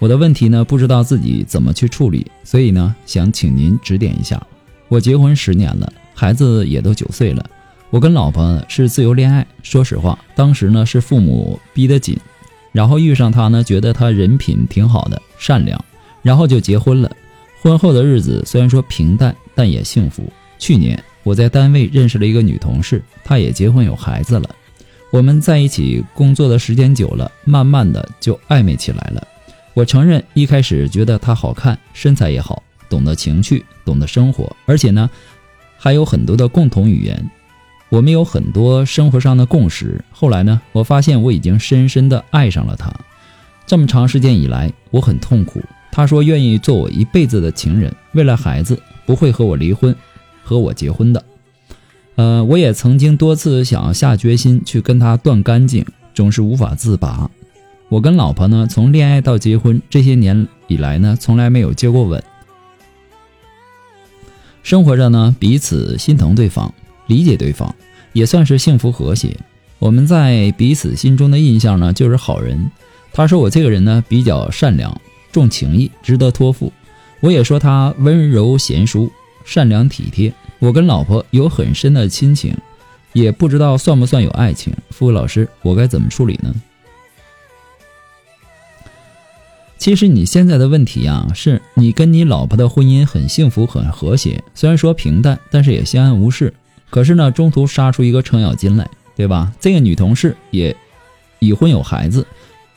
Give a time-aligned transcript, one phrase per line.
[0.00, 4.40] 我的问题呢，不知道自己怎么去处理，所以呢，想请您指点一下。
[4.88, 7.44] 我结婚十年了，孩子也都九岁了。
[7.90, 12.18] 我跟老婆是自由恋爱，说实话，当时呢是父母逼得紧，
[12.72, 15.78] 然后遇上他呢，觉得他人品挺好的，善良，
[16.22, 17.10] 然后就结婚了。
[17.60, 20.24] 婚后的日子虽然说平淡，但也幸福。
[20.58, 24.48] 去年我在单位认识了一个女同事，她也结婚有孩子了。
[25.12, 29.26] 我们在一起工作的时间久了，慢慢的就暧昧起来了。
[29.74, 35.08] 我承认一开始觉得她好看，身材也好，懂得情趣，懂得生活，而且呢，
[35.78, 37.30] 还有很多的共同语言。
[37.88, 40.04] 我们有很多生活上的共识。
[40.12, 42.92] 后来呢，我发现我已经深深的爱上了她。
[43.66, 45.60] 这么长时间以来，我很痛苦。
[45.90, 49.94] 她说愿意做我一辈子的情人，为了孩子不会和我离婚，
[50.44, 51.24] 和我结婚的。
[52.14, 57.28] 呃，我也曾经多次想要下决心去跟她断干净，总是无法自拔。
[57.90, 62.22] 我跟老婆呢，从恋爱到结婚这些年以来呢，从来没有接过吻。
[64.62, 66.72] 生活着呢，彼此心疼对方，
[67.08, 67.74] 理解对方，
[68.12, 69.36] 也算是幸福和谐。
[69.80, 72.70] 我们在彼此心中的印象呢，就是好人。
[73.12, 75.00] 他说我这个人呢，比较善良，
[75.32, 76.72] 重情义，值得托付。
[77.18, 79.10] 我也说他温柔贤淑，
[79.44, 80.32] 善良体贴。
[80.60, 82.56] 我跟老婆有很深的亲情，
[83.14, 84.72] 也不知道算不算有爱情。
[84.90, 86.54] 付老师，我该怎么处理呢？
[89.80, 96.52] 其实你现在的问题啊，是你跟你老婆的婚姻很幸福、很和谐，虽然说平淡，但是也相安无事。
[96.90, 98.86] 可是呢，中途杀出一个程咬金来，
[99.16, 99.50] 对吧？
[99.58, 100.76] 这个女同事也
[101.38, 102.26] 已婚有孩子，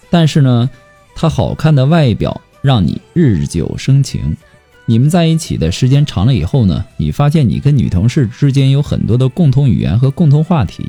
[0.09, 0.69] 但是呢，
[1.13, 4.37] 她好看的外表让你日久生情。
[4.85, 10.87] 你们在一起的时间长了以后呢，你发现你跟女同事之间有很多的共同语言和共同话题，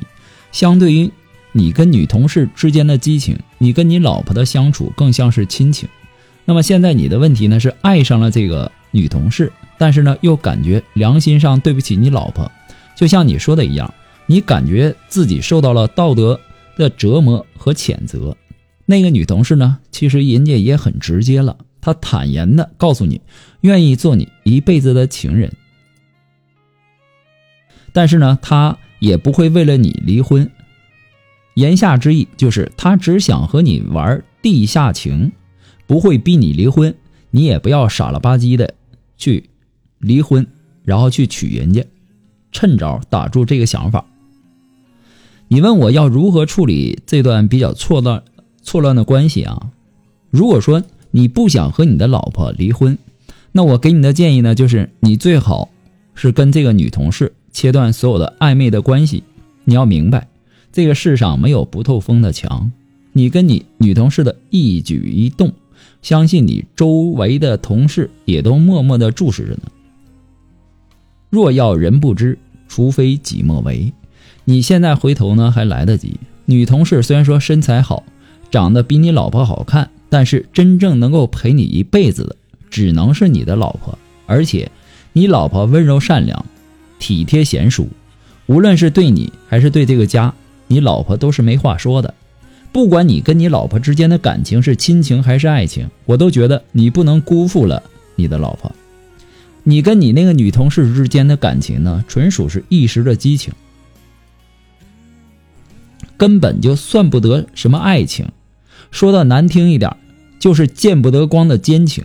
[0.53, 1.11] 相对于
[1.51, 5.89] 你跟女同事之间的激情，你跟你老婆的相处更像是亲情。
[6.45, 12.49] 那么现在你的问题呢是爱上了这个女同事，但是呢又感觉良心上对不起你老婆，
[12.95, 13.91] 就像你说的一样，
[14.27, 16.39] 你感觉自己受到了道德
[16.77, 18.37] 的折磨和谴责。
[18.85, 23.19] 那个女同事呢，其实人家也很直接了，她坦言的告诉你，
[23.61, 25.51] 愿意做你一辈子的情人，
[27.91, 30.47] 但是呢，她也不会为了你离婚。
[31.55, 35.31] 言下之意就是她只想和你玩地下情。
[35.87, 36.95] 不会逼你离婚，
[37.31, 38.73] 你也不要傻了吧唧的
[39.17, 39.49] 去
[39.99, 40.45] 离婚，
[40.83, 41.85] 然后去娶人家，
[42.51, 44.05] 趁早打住这个想法。
[45.47, 48.23] 你问我要如何处理这段比较错乱
[48.63, 49.69] 错乱的关系啊？
[50.31, 52.97] 如果说你不想和你的老婆离婚，
[53.51, 55.69] 那我给你的建议呢，就是你最好
[56.15, 59.23] 是跟这个女同事切断所有的暧昧的关系。
[59.63, 60.27] 你要明白，
[60.71, 62.71] 这个世上没有不透风的墙，
[63.13, 65.53] 你跟你女同事的一举一动。
[66.05, 69.61] 相信你周围的同事也都默默的注视着呢。
[71.31, 73.91] 若要人不知，除非己莫为。
[74.43, 76.19] 你现在回头呢还来得及。
[76.45, 78.03] 女同事虽然说身材好，
[78.51, 82.35] 长得比你老婆好看，但是真正能够陪你一辈子的，
[82.69, 83.97] 只能是你的老婆。
[84.27, 84.69] 而且，
[85.11, 86.45] 你老婆温柔善良，
[86.99, 87.87] 体贴贤淑，
[88.45, 90.31] 无论是对你还是对这个家，
[90.67, 92.13] 你老婆都是没话说的。
[92.75, 97.81] 不管你跟你老婆之间的感情是亲情还是爱情，我都觉得你不能辜负了
[98.17, 98.69] 你的老婆。
[99.63, 103.53] 你跟你那个女同事之间的感情呢，纯属是一时的激情，
[106.17, 108.27] 根本就算不得什么爱情。
[108.91, 109.95] 说的难听一点，
[110.37, 112.03] 就是见不得光的奸情。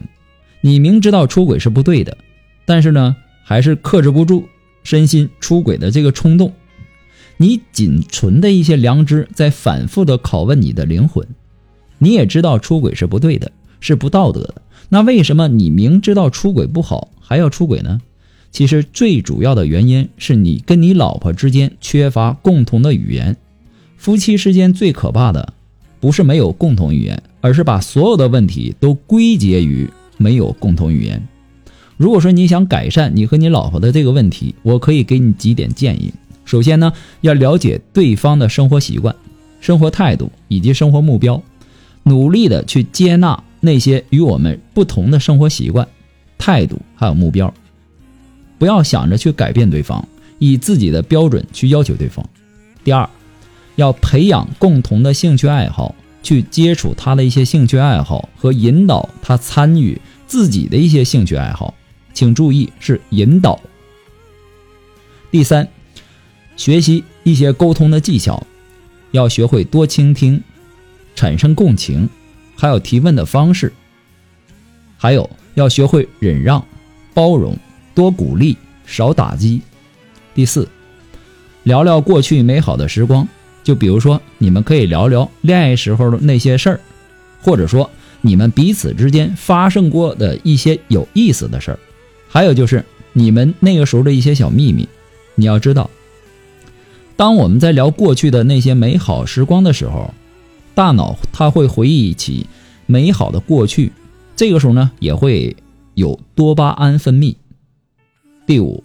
[0.61, 2.17] 你明知道出轨是不对的，
[2.65, 4.47] 但是呢，还是克制不住
[4.85, 6.55] 身心出轨的这个冲动。
[7.43, 11.27] 你仅存的一些良知在反复的拷问你的灵魂。
[11.97, 13.51] 你也知道出轨是不对的，
[13.81, 14.61] 是不道德的。
[14.91, 17.99] 那为什么你明知道出轨不好还要出轨呢？
[18.53, 23.35] 其实最主要的原因是你跟你老婆之间缺乏共同的语言。
[23.97, 25.55] 夫妻之间最可怕的，
[25.99, 29.89] 不是没有共同语言，而是把所有的问题都归结于
[30.19, 31.27] 没有共同语言。
[31.97, 36.13] 如果说你想改善你和你老婆的这个问题，我可以给你几点建议。
[36.51, 39.15] 首先呢，要了解对方的生活习惯、
[39.61, 41.41] 生活态度以及生活目标，
[42.03, 45.87] 努力的去接纳那些与我们不同的生活习惯、
[46.37, 47.55] 态度还有目标，
[48.59, 50.05] 不要想着去改变对方，
[50.41, 52.29] 以自己的标准去要求对方。
[52.83, 53.09] 第二。
[53.77, 61.73] 要培养共同的兴趣爱好，去接触他的一些兴趣爱好和引导他参与自己的一些兴趣爱好，
[62.13, 63.59] 请注意是引导。
[65.31, 65.67] 第三，
[66.61, 68.47] 学习一些沟通的技巧，
[69.13, 70.43] 要学会多倾听，
[71.17, 72.07] 产生共情，
[72.55, 73.73] 还有提问的方式，
[74.99, 76.63] 还有要学会忍让、
[77.15, 77.57] 包容，
[77.95, 79.63] 多鼓励，少打击。
[80.35, 80.69] 第四，
[81.63, 83.27] 聊聊过去美好的时光。
[83.65, 86.81] 就比如说，你们可以聊聊恋爱时候的那些事儿，
[87.41, 87.89] 或者说
[88.21, 91.79] 你们彼此之间发生过的一些有意思的事儿，
[92.29, 92.85] 还有就是
[93.15, 94.87] 你们那个时候的一些小秘密。
[95.37, 95.89] 你要知道，
[97.21, 100.15] 当我们在聊过去的那些美好时光的时候，
[100.75, 102.47] 大脑它会回忆起
[102.87, 103.93] 美好的过去，
[104.35, 105.55] 这个时候呢也会
[105.93, 107.37] 有多巴胺分泌。
[108.47, 108.83] 第五，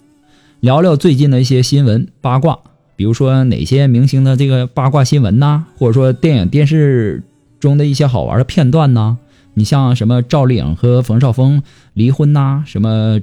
[0.60, 2.58] 聊聊最近的一些新闻八卦。
[2.94, 7.22] 比如说哪些明星的这个八卦新闻呐，或者说电影电视
[7.58, 9.16] 中的一些好玩的片段呐，
[9.54, 11.62] 你像什么赵丽颖和冯绍峰
[11.94, 13.18] 离婚呐，什么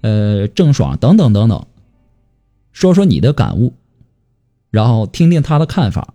[0.00, 1.66] 呃郑爽等等等等，
[2.72, 3.74] 说说你的感悟，
[4.70, 6.14] 然后听听他的看法，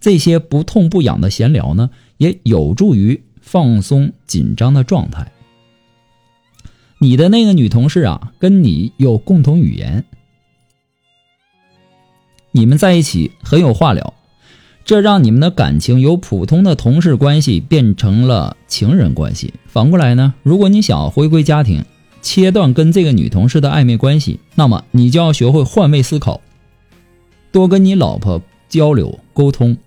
[0.00, 5.32] 这些不痛不痒的闲聊呢，也有助于放松紧张的状态。
[6.98, 10.04] 你的那个女同事啊，跟你有共同语言。
[12.52, 14.14] 你们在一起很有话聊，
[14.84, 19.52] 这让你们的感情由普通的同事关系变成了情人关系。
[19.66, 21.84] 反过来呢，如果你想要回归家庭，
[22.22, 26.40] 切断跟这个女同事的暧昧关系，那么你就要学会换位思考，
[27.54, 29.78] 多跟你老婆交流沟通。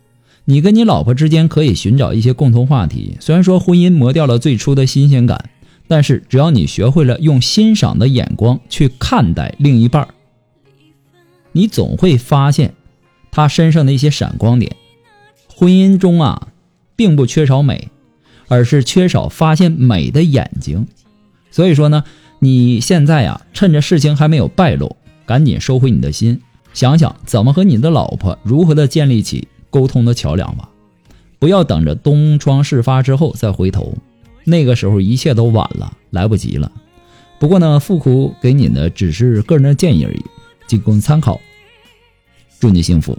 [0.46, 3.18] 你跟你老婆之间可以寻找一些共同话题。
[3.20, 5.50] 虽然说婚姻磨掉了最初的新鲜感，
[5.86, 10.08] 但是只要你学会了用欣赏的眼光去看待另一半儿。
[11.52, 12.74] 你总会发现，
[13.32, 14.74] 他身上的一些闪光点。
[15.54, 16.48] 婚姻中啊，
[16.96, 17.90] 并不缺少美，
[18.48, 20.88] 而是缺少发现美的眼睛。
[21.52, 22.06] 所以说呢，
[22.40, 26.40] 你现在呀，趁着事情还没有败露，赶紧收回你的心，
[26.78, 30.70] 想想怎么和你的老婆如何的建立起沟通的桥梁吧。
[31.40, 33.96] 不要等着东窗事发之后再回头，
[34.44, 36.72] 那个时候一切都晚了，来不及了。
[37.40, 40.24] 不过呢，富苦给你的只是个人的建议而已，
[40.68, 41.42] 仅供参考。
[42.60, 43.18] 祝你幸福。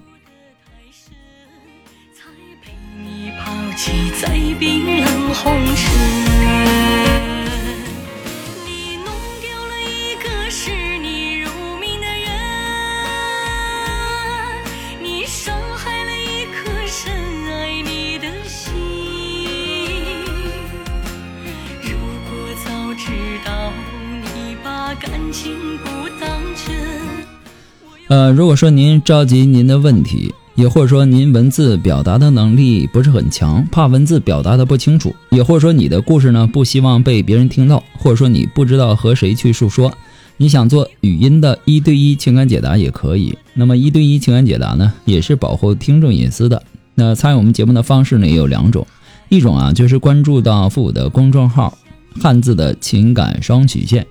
[28.08, 39.92] 呃，如果说您着急您的问题，也或者说您文字表达的能力不是很强，怕文字表达的不清楚，也或者说你的故事呢不希望被别人听到，或者说你不知道和谁去诉说，
[40.38, 43.36] 你想做语音的一对一情感解答也可以。
[43.52, 46.62] 那么一对一情感解答呢，也是保护听众隐私的。
[46.94, 48.86] 那参与我们节目的方式呢也有两种，
[49.28, 51.76] 一种啊就是关注到父母的公众号
[52.20, 54.06] “汉字的情感双曲线”。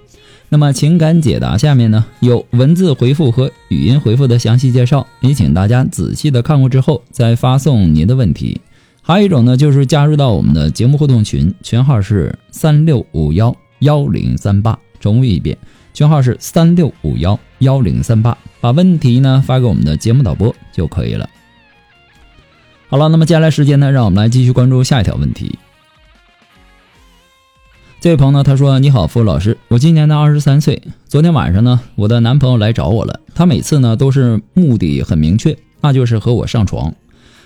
[0.50, 8.62] 那么情感解答下面呢有文字回复和语音回复的详细介绍，也请大家仔细的看过之后再发送您的问题。
[9.02, 15.58] 还有一种呢就是加入到我们的节目互动群，群号是三六五幺幺零三八，重复一遍，
[15.94, 21.30] 群号是三六五幺幺零三八，把问题呢发给我们的节目导播就可以了。
[22.88, 25.60] 好了，那么接下来时间呢，让我们来继续关注下一条问题。
[28.00, 30.80] 这位朋友呢，他说：“你好，付老师，我今年呢二十三岁。
[31.08, 33.20] 昨天晚上呢，我的男朋友来找我了。
[33.34, 36.94] 他每次呢都是目的很明确，那就是和我上床。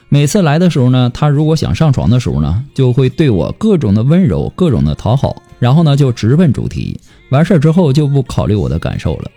[0.09, 6.99] 每次来的时候呢，他如果想上床的时候呢，就会对我各种的温柔，各种的讨好，然后呢就直奔主题。
[7.29, 9.31] 完事儿之后就不考虑我的感受了，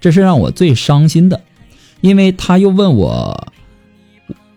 [0.00, 1.40] 这是让我最伤心的。
[2.00, 3.46] 因为他又问我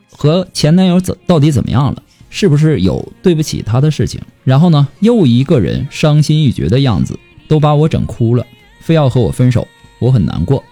[0.10, 4.20] 和前男友怎到底怎么样了，是不是有对不起他的事情？
[4.44, 8.44] 然后呢，又一个人伤心欲绝的样子，都把我整哭了，
[8.80, 9.68] 非要和我分手，
[10.00, 10.64] 我很难过。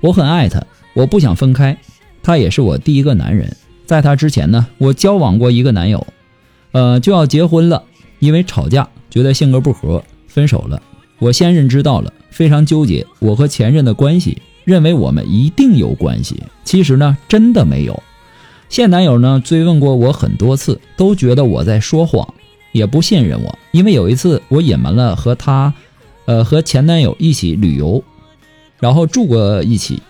[0.00, 1.76] 我很爱他，我不想分开，
[2.22, 3.54] 他也是我第一个男人。
[3.84, 6.06] 在他之前呢，我交往过一个男友，
[6.72, 7.82] 呃，就要结婚了，
[8.20, 10.80] 因为吵架，觉得性格不合，分手了。
[11.18, 16.42] 我现任知道了，非常纠结我和前任的关系，认为我们一定有关系。
[16.64, 18.02] 其实呢，真的没有。
[18.74, 22.34] 现男友呢追问过我很多次，都觉得我在说谎，
[22.72, 23.56] 也不信任我。
[23.70, 25.72] 因为有一次我隐瞒了和他，
[26.24, 28.02] 呃，和前男友一起旅游，
[28.80, 30.02] 然后住过一起，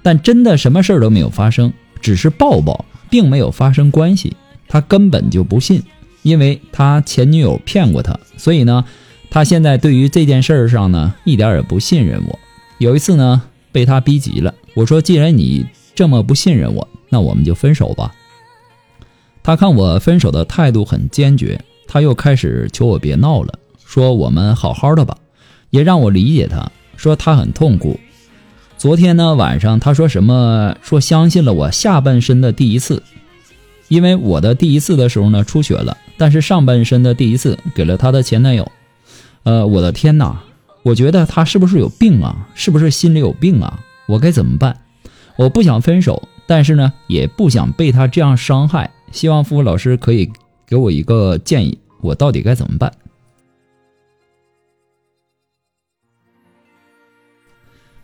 [0.00, 1.72] 但真的什么事儿都没有发生。
[2.00, 4.36] 只是抱抱，并没有发生关系，
[4.68, 5.82] 他根本就不信，
[6.22, 8.84] 因为他前女友骗过他，所以呢，
[9.28, 12.38] 他现在对于这件事儿上呢，一点也不信任我。
[12.78, 18.12] 有一次呢，被他逼急了，我说：“既然你这么不信任我，那我们就分手吧。”
[19.44, 25.16] 他看我分手的态度很坚决，他又开始求我别闹了，说我们好好的吧，
[25.70, 28.00] 也让我理解他，说他很痛苦。
[28.78, 30.76] 昨天呢晚上，他说什么？
[30.80, 33.02] 说相信了我下半身的第一次，
[33.88, 38.70] 因为我的第一次的时候呢出血了，但是上半身的第一次给了他的前男友。
[39.42, 40.40] 呃，我的天哪！
[40.84, 42.48] 我觉得他是不是有病啊？
[42.54, 43.80] 是不是心里有病啊？
[44.06, 44.78] 我该怎么办？
[45.36, 48.90] 我不想分手，但是呢也不想被他这样伤害。
[49.10, 50.30] 希望付老师可以
[50.66, 52.92] 给我一个建议，我到底该怎么办？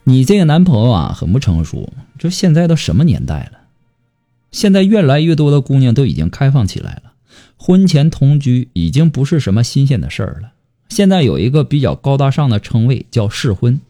[0.04, 1.92] 你这个男朋友啊，很不成熟。
[2.18, 3.58] 这现在都什么年代了？
[4.50, 7.12] 现在越来越多的姑娘都已经开放起来了，
[7.58, 10.52] 婚前同居已经不是什么新鲜的事儿了。
[10.88, 13.80] 现在有一个比较高大上的称谓叫试婚，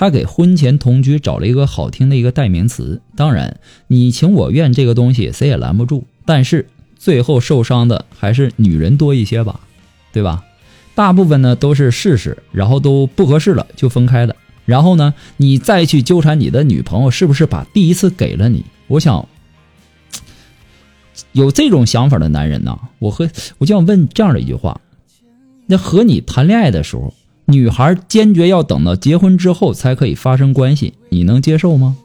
[0.00, 3.02] 他给婚前同居找了一个好听的一个代名词。
[3.16, 6.66] 当然，你情我愿这个东西谁也拦不住，但是
[6.96, 9.60] 最后受伤的还是女人多一些吧，
[10.10, 10.42] 对吧？
[10.94, 14.34] 大部分呢都是试试，然后都不合适了就分开了。
[14.64, 18.64] 然后呢，你再去纠缠你的女朋友，是不是把第一次给了你？
[18.86, 19.28] 我想，
[21.32, 23.28] 有这种想法的男人呢，我和
[23.58, 24.80] 我就想问这样的一句话：
[25.66, 27.12] 那和你谈恋爱的时候，
[27.50, 31.96] 女孩坚决要等到结婚之后才可以发生关系，你能接受吗？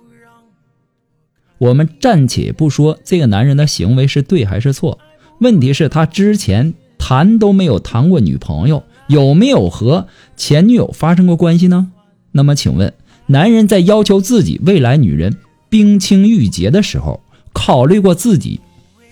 [1.58, 5.00] 我们暂且不说这个男人的行为是对还是错，
[5.40, 11.92] 问题是，他之前谈都没有谈过女朋友，有没有和前女友发生过关系呢？
[12.34, 12.94] 那么，请问，
[13.28, 15.38] 男人在要求自己未来女人
[15.70, 17.22] 冰清玉洁的时候，
[17.54, 18.60] 考虑过自己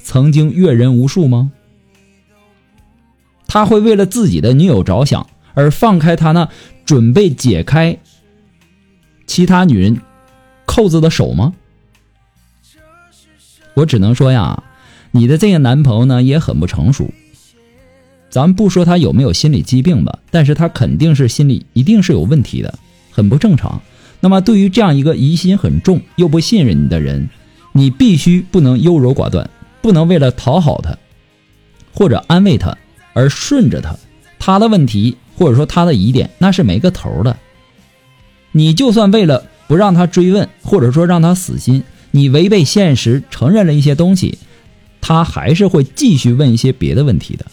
[0.03, 1.51] 曾经阅人无数吗？
[3.47, 6.49] 他会为了自己的女友着想而放开他那
[6.85, 7.97] 准备解开
[9.25, 10.01] 其他女人
[10.65, 11.53] 扣子的手吗？
[13.75, 14.63] 我只能说呀，
[15.11, 17.11] 你的这个男朋友呢也很不成熟。
[18.29, 22.79] 咱不说他有没有心理疾病吧，但是他肯定是心理一定是有问题的。
[23.11, 23.81] 很不正常。
[24.19, 27.29] 那么，对于这样一个疑心很重又不信任你的人，
[27.73, 29.49] 你必须不能优柔寡断，
[29.81, 30.97] 不能为了讨好他
[31.93, 32.75] 或者安慰他
[33.13, 33.95] 而顺着他。
[34.39, 37.37] 他的问题或者说他的疑点，那是没个头的。
[38.51, 44.37] 你就算为了不让他追问，或者说让他死心，你违背现实承认了一些东西，
[45.01, 47.45] 他还是会继续问一些别的问题的。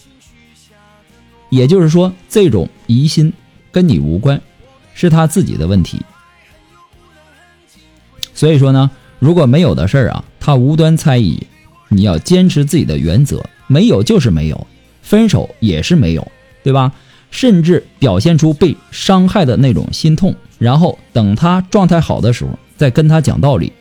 [1.49, 3.33] 也就是说，这种疑心
[3.71, 4.41] 跟你无关。
[4.93, 6.01] 是他自己的问题，
[8.33, 11.41] 所以说呢，如果没有的事儿啊，他无端猜疑，
[11.87, 14.67] 你要坚持自己的原则，没有就是没有，
[15.01, 16.29] 分手也是没有，
[16.61, 16.91] 对吧？
[17.31, 23.73] 甚至表现出被伤害的那种心痛，然后等他状态好的时候再跟他讲道理，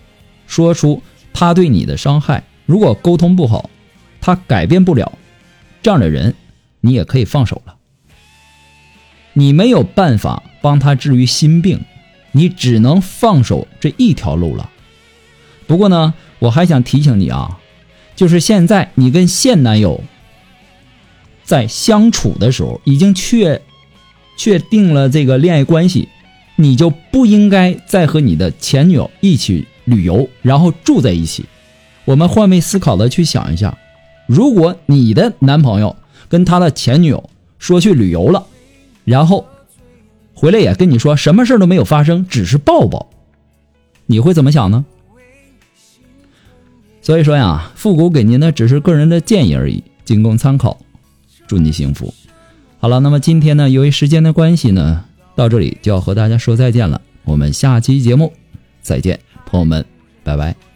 [0.47, 1.03] 说出
[1.33, 2.43] 他对你的伤害。
[2.65, 3.69] 如果沟通不好，
[4.21, 5.13] 他改变不了，
[5.83, 6.35] 这样的人，
[6.81, 7.75] 你也可以放手了。
[9.33, 11.81] 你没有办法帮他治愈心病，
[12.33, 14.71] 你只能放手这一条路了。
[15.67, 17.59] 不过呢，我还想提醒你啊，
[18.15, 20.03] 就是现在你跟现男友
[21.51, 23.61] 在相处的时候，已经确
[24.37, 26.09] 确定了这个恋爱关系，
[26.55, 31.45] 你就不应该再和你的前女友一起旅游，然后住在一起。
[32.05, 33.77] 我们换位思考的去想一下，
[34.29, 35.97] 如果你的男朋友
[36.29, 37.29] 跟他的前女友
[37.59, 38.47] 说去旅游了。
[39.05, 39.45] 然后，
[40.33, 43.11] 回来也跟你说什么事都没有发生，只是抱抱，
[44.07, 44.85] 你会怎么想呢？
[47.03, 50.79] 所以说呀，复古给您的只是个人的建议而已，仅供参考。
[51.51, 52.15] 祝你幸福。
[52.79, 55.05] 好了，那么今天呢，由于时间的关系呢，
[55.35, 57.03] 到这里就要和大家说再见了。
[57.25, 58.33] 我们下期节目
[58.81, 59.85] 再见，朋友们。
[60.23, 60.70] 拜拜。